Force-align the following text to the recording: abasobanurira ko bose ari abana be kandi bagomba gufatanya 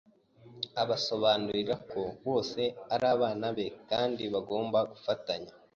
abasobanurira 0.81 1.75
ko 1.91 2.01
bose 2.27 2.61
ari 2.93 3.05
abana 3.15 3.45
be 3.57 3.65
kandi 3.89 4.23
bagomba 4.33 4.79
gufatanya 4.91 5.51